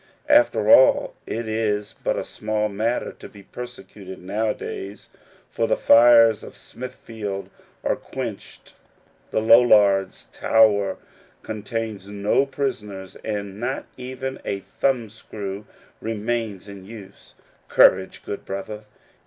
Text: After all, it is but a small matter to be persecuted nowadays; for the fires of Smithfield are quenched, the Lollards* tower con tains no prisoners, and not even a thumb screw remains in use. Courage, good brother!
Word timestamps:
After 0.29 0.67
all, 0.71 1.13
it 1.27 1.47
is 1.47 1.93
but 2.03 2.17
a 2.17 2.23
small 2.23 2.69
matter 2.69 3.11
to 3.19 3.29
be 3.29 3.43
persecuted 3.43 4.19
nowadays; 4.19 5.11
for 5.51 5.67
the 5.67 5.77
fires 5.77 6.43
of 6.43 6.57
Smithfield 6.57 7.51
are 7.83 7.95
quenched, 7.95 8.73
the 9.29 9.41
Lollards* 9.41 10.25
tower 10.31 10.97
con 11.43 11.61
tains 11.61 12.07
no 12.07 12.47
prisoners, 12.47 13.15
and 13.17 13.59
not 13.59 13.85
even 13.95 14.39
a 14.43 14.59
thumb 14.61 15.07
screw 15.07 15.67
remains 16.01 16.67
in 16.67 16.83
use. 16.83 17.35
Courage, 17.69 18.23
good 18.25 18.43
brother! 18.43 18.85